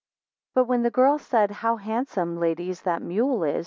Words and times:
13 0.55 0.55
But 0.55 0.63
when 0.67 0.81
the 0.81 0.89
girl 0.89 1.19
said, 1.19 1.51
How 1.51 1.75
handsome, 1.77 2.39
ladies, 2.39 2.81
that 2.81 3.03
mule 3.03 3.43
is! 3.43 3.59